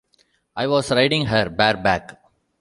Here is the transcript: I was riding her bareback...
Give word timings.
I 0.55 0.65
was 0.65 0.89
riding 0.89 1.27
her 1.27 1.47
bareback... 1.47 2.19